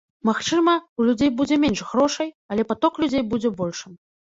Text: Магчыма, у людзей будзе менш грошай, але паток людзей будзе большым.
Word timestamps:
Магчыма, 0.27 0.73
у 1.01 1.07
людзей 1.11 1.31
будзе 1.43 1.55
менш 1.67 1.85
грошай, 1.93 2.35
але 2.51 2.61
паток 2.75 2.93
людзей 3.07 3.23
будзе 3.33 3.59
большым. 3.65 3.93